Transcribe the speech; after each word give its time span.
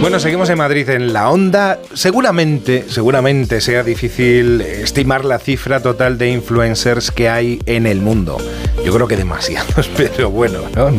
Bueno, 0.00 0.20
seguimos 0.20 0.48
en 0.48 0.58
Madrid 0.58 0.88
en 0.88 1.12
la 1.12 1.28
onda. 1.28 1.80
Seguramente, 1.92 2.84
seguramente 2.88 3.60
sea 3.60 3.82
difícil 3.82 4.60
estimar 4.60 5.24
la 5.24 5.38
cifra 5.38 5.80
total 5.82 6.16
de 6.16 6.30
influencers 6.30 7.10
que 7.10 7.28
hay 7.28 7.60
en 7.66 7.86
el 7.86 8.00
mundo. 8.00 8.38
Yo 8.84 8.94
creo 8.94 9.08
que 9.08 9.16
demasiados, 9.16 9.88
pero 9.96 10.30
bueno, 10.30 10.60
¿no? 10.74 10.90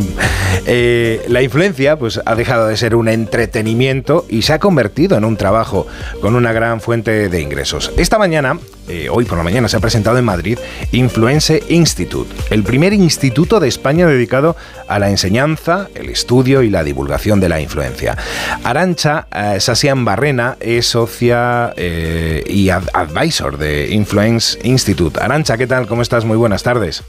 Eh, 0.66 1.26
la 1.28 1.42
influencia 1.42 1.98
pues, 1.98 2.20
ha 2.24 2.36
dejado 2.36 2.68
de 2.68 2.78
ser 2.78 2.96
un 2.96 3.08
entretenimiento 3.08 4.26
y 4.30 4.44
se 4.44 4.54
ha 4.54 4.60
convertido 4.60 5.18
en 5.18 5.26
un 5.26 5.38
trabajo 5.38 5.88
con 6.22 6.36
una 6.36 6.54
gran 6.54 6.82
fuente 6.82 7.30
de 7.30 7.42
ingresos. 7.42 7.92
Esta 7.98 8.20
mañana, 8.20 8.60
eh, 8.88 9.08
hoy 9.10 9.26
por 9.26 9.38
la 9.38 9.44
mañana, 9.44 9.68
se 9.70 9.78
ha 9.78 9.80
presentado 9.80 10.18
en 10.18 10.26
Madrid 10.26 10.60
Influence 10.92 11.64
Institute, 11.70 12.30
el 12.52 12.64
primer 12.64 12.94
instituto 12.94 13.60
de 13.60 13.68
España 13.68 14.06
dedicado 14.06 14.56
a 14.88 15.00
la 15.00 15.10
enseñanza, 15.10 15.88
el 15.96 16.10
estudio 16.10 16.62
y 16.62 16.70
la 16.70 16.84
divulgación 16.84 17.40
de 17.40 17.50
la 17.50 17.60
influencia. 17.60 18.18
Arancha 18.64 19.28
eh, 19.34 19.60
Sasian 19.60 20.06
Barrena 20.06 20.58
es 20.60 20.88
socia 20.88 21.74
y 21.78 22.70
advisor 22.70 23.58
de 23.58 23.90
Influence 23.90 24.60
Institute. 24.64 25.20
Arancha, 25.20 25.58
¿qué 25.58 25.68
tal? 25.68 25.88
¿Cómo 25.88 26.02
estás? 26.02 26.26
Muy 26.26 26.38
buenas 26.38 26.64
tardes. 26.64 27.04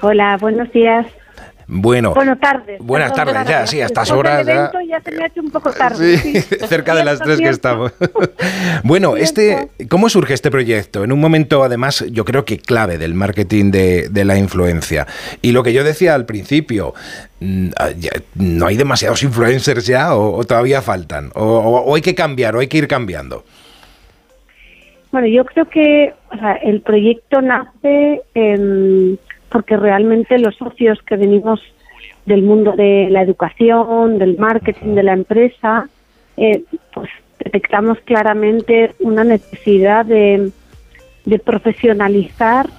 Hola, 0.00 0.36
buenos 0.40 0.70
días. 0.72 1.06
Bueno, 1.70 2.14
buenas 2.14 2.40
tardes. 2.40 2.80
Buenas 2.80 3.12
tardes, 3.12 3.46
ya, 3.46 3.66
sí, 3.66 3.80
a 3.82 3.86
estas 3.86 4.10
horas. 4.10 4.46
ya, 4.46 5.00
se 5.02 5.10
me 5.10 5.22
ha 5.22 5.26
hecho 5.26 5.42
un 5.42 5.50
poco 5.50 5.70
tarde. 5.70 6.16
Sí, 6.16 6.40
cerca 6.66 6.94
de 6.94 7.04
las 7.04 7.18
tres 7.20 7.38
que 7.38 7.48
estamos. 7.50 7.92
bueno, 8.84 9.16
este, 9.16 9.68
¿cómo 9.90 10.08
surge 10.08 10.32
este 10.32 10.50
proyecto? 10.50 11.04
En 11.04 11.12
un 11.12 11.20
momento, 11.20 11.62
además, 11.62 12.06
yo 12.10 12.24
creo 12.24 12.46
que 12.46 12.56
clave 12.56 12.96
del 12.96 13.12
marketing 13.12 13.70
de, 13.70 14.24
la 14.24 14.38
influencia. 14.38 15.06
Y 15.42 15.52
lo 15.52 15.62
que 15.62 15.74
yo 15.74 15.84
decía 15.84 16.14
al 16.14 16.24
principio, 16.24 16.94
mm, 17.40 17.68
ah, 17.76 17.90
¿no 18.36 18.66
hay 18.66 18.76
demasiados 18.76 19.22
influencers 19.22 19.86
ya 19.86 20.14
o, 20.14 20.42
todavía 20.44 20.80
faltan? 20.80 21.30
O, 21.34 21.94
hay 21.94 22.00
que 22.00 22.14
cambiar 22.14 22.56
o 22.56 22.60
hay 22.60 22.68
que 22.68 22.78
ir 22.78 22.88
cambiando? 22.88 23.44
Bueno, 25.12 25.26
yo 25.26 25.44
creo 25.44 25.66
que 25.66 26.14
el 26.62 26.80
proyecto 26.80 27.42
nace 27.42 28.22
en 28.34 29.18
porque 29.50 29.76
realmente 29.76 30.38
los 30.38 30.56
socios 30.56 31.00
que 31.02 31.16
venimos 31.16 31.60
del 32.26 32.42
mundo 32.42 32.72
de 32.72 33.08
la 33.10 33.22
educación, 33.22 34.18
del 34.18 34.38
marketing 34.38 34.94
de 34.94 35.02
la 35.02 35.14
empresa, 35.14 35.88
eh, 36.36 36.62
pues 36.94 37.08
detectamos 37.38 37.98
claramente 38.04 38.94
una 39.00 39.24
necesidad 39.24 40.04
de, 40.04 40.52
profesionalizar 41.44 42.70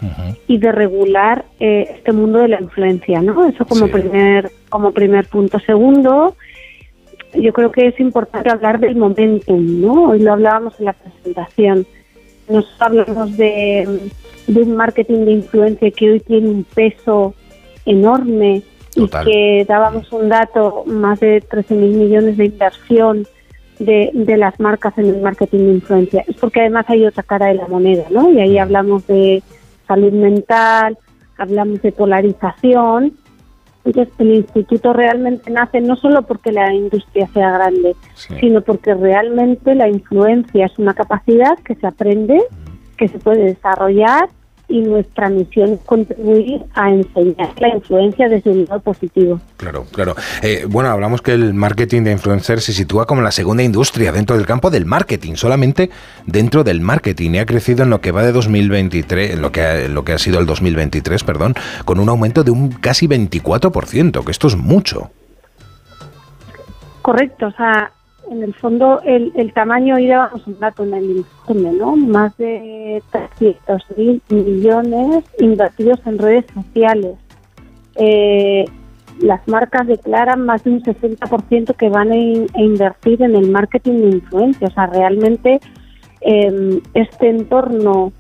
y 0.48 0.58
de 0.58 0.72
regular 0.72 1.46
eh, 1.60 1.88
este 1.98 2.12
mundo 2.12 2.40
de 2.40 2.48
la 2.48 2.60
influencia, 2.60 3.22
¿no? 3.22 3.48
Eso 3.48 3.64
como 3.64 3.88
primer 3.88 4.50
como 4.70 4.92
primer 4.92 5.28
punto. 5.28 5.60
Segundo, 5.60 6.36
yo 7.36 7.54
creo 7.54 7.72
que 7.72 7.88
es 7.88 8.00
importante 8.00 8.50
hablar 8.50 8.80
del 8.80 8.96
momentum, 8.96 9.82
¿no? 9.82 10.10
Hoy 10.10 10.20
lo 10.20 10.34
hablábamos 10.34 10.80
en 10.80 10.86
la 10.86 10.94
presentación. 10.94 11.86
Nos 12.48 12.66
hablamos 12.82 13.38
de 13.38 14.10
de 14.50 14.64
un 14.64 14.76
marketing 14.76 15.26
de 15.26 15.32
influencia 15.34 15.92
que 15.92 16.12
hoy 16.12 16.20
tiene 16.22 16.50
un 16.50 16.64
peso 16.64 17.36
enorme 17.86 18.64
y 18.96 19.08
que 19.08 19.66
dábamos 19.68 20.12
un 20.12 20.28
dato, 20.28 20.84
más 20.88 21.20
de 21.20 21.42
13 21.42 21.76
mil 21.76 21.92
millones 21.92 22.38
de 22.38 22.46
inversión 22.46 23.28
de, 23.78 24.10
de, 24.14 24.38
las 24.38 24.60
marcas 24.60 24.98
en 24.98 25.06
el 25.06 25.22
marketing 25.22 25.60
de 25.60 25.74
influencia. 25.74 26.26
Es 26.28 26.36
porque 26.38 26.62
además 26.62 26.86
hay 26.90 27.06
otra 27.06 27.24
cara 27.24 27.46
de 27.46 27.54
la 27.54 27.68
moneda, 27.68 28.06
¿no? 28.10 28.32
Y 28.32 28.40
ahí 28.40 28.58
hablamos 28.58 29.06
de 29.06 29.44
salud 29.88 30.12
mental, 30.12 30.98
hablamos 31.38 31.82
de 31.84 31.92
polarización. 31.92 33.14
Entonces, 33.86 34.14
el 34.18 34.34
instituto 34.34 34.94
realmente 34.94 35.52
nace 35.52 35.80
no 35.80 35.96
solo 35.96 36.24
porque 36.24 36.52
la 36.52 36.74
industria 36.74 37.28
sea 37.34 37.52
grande, 37.52 37.96
sino 38.40 38.62
porque 38.62 38.96
realmente 38.96 39.76
la 39.76 39.88
influencia 39.88 40.66
es 40.66 40.78
una 40.80 40.96
capacidad 40.96 41.58
que 41.60 41.76
se 41.76 41.88
aprende, 41.88 42.42
que 42.98 43.08
se 43.08 43.20
puede 43.20 43.44
desarrollar 43.44 44.28
y 44.70 44.82
nuestra 44.82 45.30
misión 45.30 45.74
es 45.74 45.80
contribuir 45.82 46.62
a 46.76 46.90
enseñar 46.90 47.54
la 47.60 47.70
influencia 47.70 48.30
desde 48.30 48.52
un 48.52 48.66
lado 48.66 48.80
positivo. 48.82 49.42
Claro, 49.58 49.86
claro. 49.92 50.16
Eh, 50.42 50.66
bueno, 50.70 50.90
hablamos 50.90 51.22
que 51.22 51.34
el 51.34 51.54
marketing 51.54 52.04
de 52.04 52.12
influencers 52.12 52.64
se 52.64 52.74
sitúa 52.74 53.06
como 53.06 53.22
la 53.22 53.32
segunda 53.32 53.64
industria 53.64 54.12
dentro 54.12 54.38
del 54.38 54.46
campo 54.46 54.70
del 54.70 54.86
marketing, 54.86 55.36
solamente 55.36 55.90
dentro 56.26 56.64
del 56.64 56.82
marketing, 56.82 57.32
y 57.32 57.38
ha 57.40 57.46
crecido 57.46 57.84
en 57.84 57.90
lo 57.90 58.00
que 58.00 58.12
va 58.12 58.24
de 58.24 58.32
2023, 58.32 59.32
en 59.32 59.42
lo 59.42 59.52
que 59.52 59.62
ha, 59.62 59.88
lo 59.88 60.06
que 60.06 60.14
ha 60.14 60.20
sido 60.20 60.40
el 60.40 60.46
2023, 60.46 61.24
perdón, 61.24 61.56
con 61.86 62.00
un 62.00 62.08
aumento 62.10 62.44
de 62.44 62.52
un 62.52 62.70
casi 62.70 63.08
24%, 63.08 64.24
que 64.24 64.32
esto 64.32 64.48
es 64.48 64.56
mucho. 64.56 65.10
Correcto, 67.02 67.48
o 67.48 67.52
sea, 67.52 67.92
en 68.30 68.44
el 68.44 68.54
fondo 68.54 69.02
el, 69.04 69.32
el 69.36 69.54
tamaño, 69.54 69.96
un 69.96 70.60
dato 70.60 70.84
en 70.84 70.94
el 70.94 71.10
informe, 71.18 71.72
¿no? 71.74 71.96
Más 71.96 72.36
de 72.38 73.02
300 73.12 73.84
mil 73.98 74.22
millones 74.30 75.26
invertidos 75.40 76.00
en 76.06 76.18
redes 76.18 76.46
sociales. 76.54 77.16
Eh, 77.96 78.66
las 79.20 79.46
marcas 79.48 79.88
declaran 79.88 80.46
más 80.46 80.64
de 80.64 80.72
un 80.72 80.84
60% 80.84 81.76
que 81.76 81.90
van 81.90 82.12
a, 82.12 82.16
invertir 82.16 83.22
en 83.22 83.36
el 83.36 83.50
marketing 83.50 83.94
de 83.94 84.10
influencia. 84.10 84.68
O 84.68 84.72
sea, 84.72 84.88
realmente 84.88 85.60
em, 86.22 86.80
este 86.94 87.30
entorno 87.30 88.14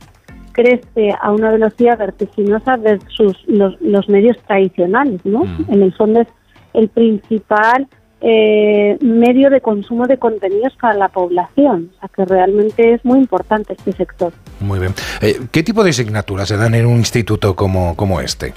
crece 0.52 1.14
a 1.22 1.31
una 1.31 1.52
velocidad 1.52 1.97
vertiginosa 1.97 2.76
versus 2.78 3.38
los, 3.47 3.80
los 3.80 4.09
medios 4.09 4.38
tradicionales, 4.46 5.24
¿no? 5.24 5.46
Mm. 5.46 5.66
En 5.70 5.84
el 5.84 5.94
fondo 5.94 6.22
es 6.22 6.28
el 6.74 6.90
principal 6.90 7.88
eh, 8.22 8.97
medio 9.02 9.50
de 9.50 9.62
consumo 9.62 10.06
de 10.06 10.18
contenidos 10.18 10.75
para 10.80 10.94
la 10.94 11.07
población. 11.07 11.91
O 11.96 12.00
sea 12.00 12.09
que 12.13 12.25
realmente 12.25 12.94
es 12.94 13.06
muy 13.06 13.19
importante 13.19 13.74
este 13.74 13.94
sector. 13.94 14.34
Muy 14.59 14.80
bien. 14.80 14.94
Eh, 15.22 15.40
¿Qué 15.52 15.63
tipo 15.63 15.84
de 15.84 15.91
asignaturas 15.91 16.47
se 16.47 16.58
dan 16.58 16.75
en 16.75 16.85
un 16.85 16.97
instituto 16.97 17.56
como, 17.56 17.96
como 17.96 18.19
este? 18.19 18.53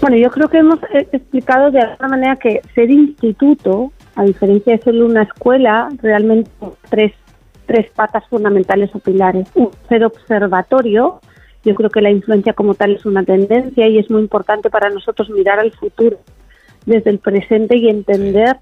Bueno, 0.00 0.16
yo 0.16 0.30
creo 0.30 0.48
que 0.48 0.58
hemos 0.58 0.80
eh, 0.92 1.08
explicado 1.12 1.70
de 1.70 1.80
alguna 1.80 2.08
manera 2.08 2.36
que 2.36 2.60
ser 2.74 2.90
instituto, 2.90 3.92
a 4.14 4.24
diferencia 4.24 4.76
de 4.76 4.82
ser 4.82 4.94
una 5.02 5.22
escuela, 5.22 5.88
realmente 6.02 6.50
tres, 6.88 7.12
tres 7.66 7.90
patas 7.94 8.24
fundamentales 8.28 8.90
o 8.94 8.98
pilares. 8.98 9.48
Un, 9.54 9.70
ser 9.88 10.04
observatorio, 10.04 11.20
yo 11.64 11.74
creo 11.74 11.90
que 11.90 12.00
la 12.00 12.10
influencia 12.10 12.52
como 12.52 12.74
tal 12.74 12.96
es 12.96 13.06
una 13.06 13.24
tendencia 13.24 13.86
y 13.88 13.98
es 13.98 14.10
muy 14.10 14.22
importante 14.22 14.70
para 14.70 14.88
nosotros 14.90 15.30
mirar 15.30 15.58
al 15.58 15.72
futuro 15.72 16.18
desde 16.88 17.10
el 17.10 17.18
presente 17.18 17.76
y 17.76 17.88
entender 17.88 18.56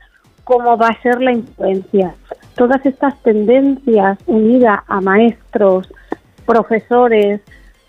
cómo 0.45 0.77
va 0.77 0.89
a 0.89 1.03
ser 1.03 1.21
la 1.21 1.33
influencia. 1.33 2.15
Todas 2.55 2.85
estas 2.85 3.21
tendencias 3.23 4.19
unidas 4.27 4.81
a 4.87 5.01
maestros, 5.01 5.89
profesores, 6.45 7.41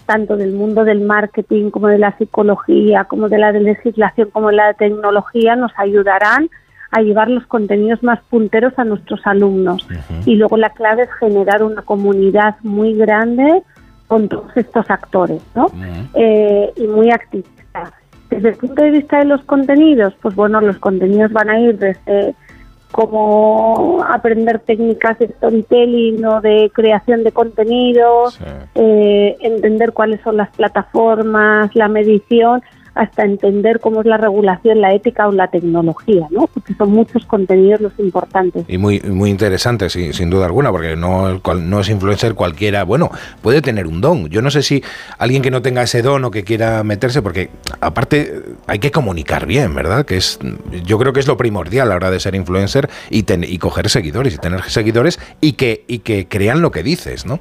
tanto 0.06 0.38
del 0.38 0.54
mundo 0.54 0.84
del 0.84 1.02
marketing 1.02 1.70
como 1.70 1.88
de 1.88 2.00
la 2.00 2.18
psicología, 2.18 3.04
como 3.06 3.30
de 3.30 3.38
la 3.38 3.52
legislación, 3.52 4.30
como 4.32 4.50
de 4.50 4.56
la 4.56 4.74
tecnología, 4.74 5.56
nos 5.56 5.72
ayudarán 5.78 6.50
a 6.92 7.02
llevar 7.02 7.30
los 7.30 7.46
contenidos 7.46 8.02
más 8.02 8.20
punteros 8.30 8.74
a 8.78 8.86
nuestros 8.86 9.20
alumnos. 9.26 9.86
Y 10.26 10.36
luego 10.36 10.58
la 10.58 10.70
clave 10.70 11.04
es 11.04 11.10
generar 11.20 11.62
una 11.62 11.82
comunidad 11.82 12.56
muy 12.64 12.96
grande 12.96 13.62
con 14.08 14.30
todos 14.30 14.56
estos 14.56 14.90
actores, 14.90 15.42
¿no? 15.54 15.68
Eh, 16.14 16.72
y 16.78 16.88
muy 16.88 17.12
activa. 17.12 17.48
Desde 18.30 18.50
el 18.50 18.56
punto 18.56 18.84
de 18.84 18.92
vista 18.92 19.20
de 19.20 19.26
los 19.26 19.44
contenidos, 19.44 20.14
pues 20.22 20.36
bueno, 20.36 20.60
los 20.62 20.78
contenidos 20.80 21.32
van 21.32 21.50
a 21.50 21.60
ir 21.60 21.78
desde 21.78 22.36
cómo 22.92 24.04
aprender 24.08 24.60
técnicas 24.60 25.20
de 25.20 25.28
storytelling 25.28 26.24
o 26.26 26.42
de 26.42 26.72
creación 26.74 27.24
de 27.24 27.32
contenidos, 27.32 28.40
eh, 28.76 29.38
entender 29.42 29.94
cuáles 29.94 30.22
son 30.22 30.38
las 30.38 30.50
plataformas, 30.50 31.76
la 31.76 31.88
medición, 31.88 32.62
hasta 32.98 33.24
entender 33.24 33.80
cómo 33.80 34.02
es 34.02 34.08
la 34.08 34.18
regulación, 34.18 34.82
la 34.82 34.94
ética 34.94 35.28
o 35.28 35.32
la 35.32 35.48
tecnología, 35.48 36.28
¿no? 36.32 36.48
Porque 36.48 36.74
son 36.74 36.92
muchos 36.92 37.26
contenidos 37.26 37.82
los 37.82 38.00
importantes. 38.00 38.66
Y 38.68 38.78
muy 38.78 39.00
muy 39.02 39.30
interesantes, 39.30 39.94
sí, 39.94 40.14
sin 40.14 40.30
duda 40.30 40.46
alguna, 40.46 40.72
porque 40.72 40.96
no, 40.96 41.40
no 41.40 41.80
es 41.80 41.90
influencer 41.90 42.34
cualquiera. 42.34 42.84
Bueno, 42.84 43.12
puede 43.42 43.62
tener 43.62 43.88
un 43.88 44.02
don. 44.02 44.28
Yo 44.30 44.42
no 44.42 44.50
sé 44.50 44.64
si 44.64 44.84
alguien 45.18 45.42
que 45.42 45.52
no 45.52 45.62
tenga 45.62 45.84
ese 45.84 46.02
don 46.02 46.26
o 46.26 46.32
que 46.32 46.44
quiera 46.44 46.84
meterse, 46.84 47.22
porque 47.22 47.50
aparte 47.82 48.42
hay 48.66 48.80
que 48.80 48.92
comunicar 48.92 49.46
bien, 49.46 49.74
¿verdad? 49.76 50.06
Que 50.06 50.18
es, 50.18 50.40
yo 50.86 50.98
creo 50.98 51.14
que 51.14 51.20
es 51.20 51.28
lo 51.28 51.38
primordial 51.38 51.88
a 51.88 51.90
la 51.90 51.96
hora 51.96 52.12
de 52.12 52.20
ser 52.20 52.36
influencer 52.36 52.90
y, 53.10 53.26
y 53.46 53.58
coger 53.60 53.90
seguidores 53.90 54.36
y 54.36 54.38
tener 54.38 54.64
seguidores 54.64 55.20
y 55.42 55.54
que, 55.54 55.84
y 55.88 56.00
que 56.00 56.28
crean 56.28 56.62
lo 56.62 56.72
que 56.72 56.84
dices, 56.84 57.26
¿no? 57.26 57.40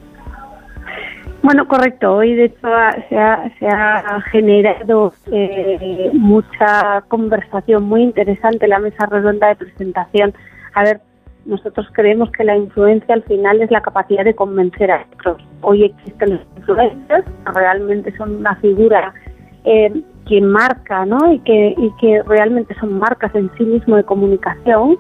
Bueno, 1.43 1.69
correcto. 1.69 2.17
Hoy, 2.17 2.35
de 2.35 2.47
hecho, 2.47 2.69
se 3.09 3.17
ha, 3.19 4.21
generado 4.33 5.13
eh, 5.31 6.11
mucha 6.13 7.03
conversación 7.09 7.85
muy 7.85 8.03
interesante 8.03 8.67
la 8.67 8.81
mesa 8.81 9.07
redonda 9.07 9.49
de 9.49 9.57
presentación. 9.57 10.35
A 10.75 10.83
ver, 10.83 11.01
nosotros 11.45 11.87
creemos 11.93 12.31
que 12.33 12.45
la 12.45 12.57
influencia 12.57 13.15
al 13.15 13.23
final 13.23 13.63
es 13.63 13.71
la 13.71 13.81
capacidad 13.81 14.25
de 14.25 14.35
convencer 14.35 14.91
a 14.91 15.07
otros. 15.13 15.41
Hoy 15.63 15.85
existen 15.85 16.35
los 16.35 16.41
influencers, 16.57 17.25
realmente 17.55 18.15
son 18.17 18.37
una 18.37 18.57
figura 18.57 19.15
eh, 19.65 20.03
que 20.27 20.41
marca, 20.41 21.07
¿no? 21.07 21.33
Y 21.33 21.39
que, 21.41 21.75
y 21.79 21.91
que 22.01 22.23
realmente 22.25 22.75
son 22.81 22.99
marcas 22.99 23.33
en 23.35 23.51
sí 23.57 23.65
mismo 23.65 23.97
de 23.97 24.05
comunicación. 24.05 24.99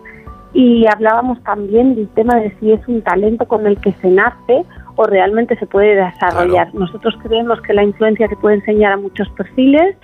Y 0.54 0.86
hablábamos 0.86 1.42
también 1.42 1.96
del 1.96 2.08
tema 2.10 2.36
de 2.36 2.54
si 2.60 2.72
es 2.72 2.86
un 2.86 3.02
talento 3.02 3.46
con 3.46 3.66
el 3.66 3.78
que 3.80 3.92
se 4.00 4.08
nace 4.08 4.64
o 4.96 5.04
realmente 5.04 5.56
se 5.56 5.66
puede 5.66 5.94
desarrollar. 5.94 6.74
Nosotros 6.74 7.14
creemos 7.22 7.60
que 7.60 7.74
la 7.74 7.84
influencia 7.84 8.28
se 8.28 8.36
puede 8.36 8.56
enseñar 8.56 8.92
a 8.92 8.96
muchos 8.96 9.28
perfiles, 9.30 9.96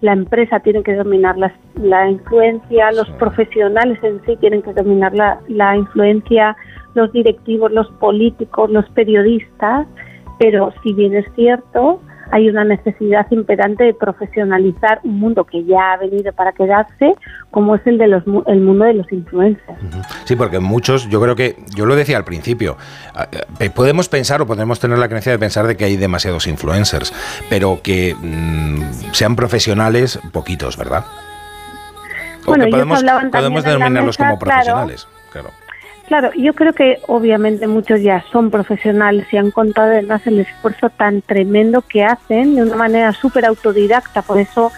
la 0.00 0.12
empresa 0.12 0.60
tiene 0.60 0.82
que 0.82 0.94
dominar 0.94 1.36
la, 1.38 1.52
la 1.76 2.08
influencia, 2.08 2.92
los 2.92 3.08
profesionales 3.12 3.98
en 4.02 4.20
sí 4.24 4.36
tienen 4.36 4.62
que 4.62 4.72
dominar 4.72 5.14
la, 5.14 5.40
la 5.48 5.76
influencia, 5.76 6.56
los 6.94 7.12
directivos, 7.12 7.72
los 7.72 7.90
políticos, 7.92 8.70
los 8.70 8.88
periodistas, 8.90 9.86
pero 10.38 10.72
si 10.82 10.92
bien 10.92 11.14
es 11.16 11.26
cierto, 11.34 12.00
hay 12.30 12.48
una 12.48 12.64
necesidad 12.64 13.26
imperante 13.30 13.84
de 13.84 13.94
profesionalizar 13.94 15.00
un 15.04 15.18
mundo 15.18 15.44
que 15.44 15.64
ya 15.64 15.92
ha 15.92 15.96
venido 15.96 16.32
para 16.32 16.52
quedarse, 16.52 17.14
como 17.50 17.76
es 17.76 17.86
el 17.86 17.98
de 17.98 18.08
los 18.08 18.24
el 18.46 18.60
mundo 18.60 18.84
de 18.84 18.94
los 18.94 19.10
influencers. 19.12 19.78
Sí, 20.24 20.36
porque 20.36 20.58
muchos, 20.58 21.08
yo 21.08 21.20
creo 21.20 21.36
que, 21.36 21.56
yo 21.74 21.86
lo 21.86 21.96
decía 21.96 22.16
al 22.16 22.24
principio, 22.24 22.76
podemos 23.74 24.08
pensar 24.08 24.42
o 24.42 24.46
podemos 24.46 24.80
tener 24.80 24.98
la 24.98 25.08
creencia 25.08 25.32
de 25.32 25.38
pensar 25.38 25.66
de 25.66 25.76
que 25.76 25.84
hay 25.84 25.96
demasiados 25.96 26.46
influencers, 26.46 27.12
pero 27.48 27.80
que 27.82 28.14
mm, 28.14 29.12
sean 29.12 29.36
profesionales, 29.36 30.18
poquitos, 30.32 30.76
¿verdad? 30.76 31.04
bueno, 32.46 32.66
podemos, 32.70 33.02
podemos 33.32 33.64
denominarlos 33.64 34.16
como 34.16 34.38
profesionales, 34.38 35.08
claro. 35.32 35.50
Claro, 35.50 35.65
yo 36.36 36.54
creo 36.54 36.72
que 36.72 36.98
obviamente 37.08 37.66
muchos 37.66 38.00
ya 38.00 38.24
son 38.32 38.50
profesionales 38.50 39.26
y 39.32 39.36
han 39.36 39.50
contado 39.50 39.92
además 39.92 40.26
el 40.26 40.40
esfuerzo 40.40 40.90
tan 40.90 41.22
tremendo 41.22 41.82
que 41.82 42.04
hacen 42.04 42.54
de 42.54 42.62
una 42.62 42.76
manera 42.76 43.12
súper 43.12 43.44
autodidacta, 43.44 44.22
por 44.22 44.38
eso 44.38 44.72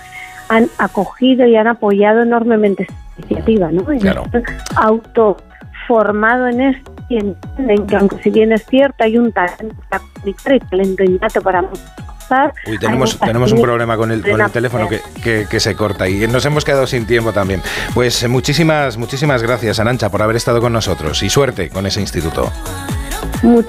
han 0.48 0.68
acogido 0.78 1.46
y 1.46 1.56
han 1.56 1.66
apoyado 1.66 2.22
enormemente 2.22 2.84
esta 2.84 2.94
iniciativa, 3.18 3.70
¿no? 3.70 3.84
Claro. 3.84 4.24
Autoformado 4.76 6.48
en 6.48 6.60
esto 6.62 6.92
y 7.08 7.16
entienden 7.16 7.86
que 7.86 7.96
aunque 7.96 8.22
si 8.22 8.30
bien 8.30 8.52
es 8.52 8.64
cierto 8.66 9.04
hay 9.04 9.18
un 9.18 9.32
talento 9.32 9.74
y 10.24 10.60
talento 10.60 11.02
innato 11.04 11.40
para 11.42 11.62
Uy, 12.66 12.78
tenemos, 12.78 13.18
tenemos 13.18 13.52
un 13.52 13.62
problema 13.62 13.96
con 13.96 14.12
el, 14.12 14.22
con 14.22 14.40
el 14.40 14.50
teléfono 14.50 14.88
que, 14.88 15.46
que, 15.48 15.60
se 15.60 15.74
corta 15.74 16.08
y 16.08 16.26
nos 16.26 16.44
hemos 16.44 16.64
quedado 16.64 16.86
sin 16.86 17.06
tiempo 17.06 17.32
también. 17.32 17.62
Pues 17.94 18.22
eh, 18.22 18.28
muchísimas, 18.28 18.96
muchísimas 18.96 19.42
gracias, 19.42 19.80
Anancha, 19.80 20.10
por 20.10 20.22
haber 20.22 20.36
estado 20.36 20.60
con 20.60 20.72
nosotros 20.72 21.22
y 21.22 21.30
suerte 21.30 21.68
con 21.70 21.86
ese 21.86 22.00
instituto. 22.00 22.52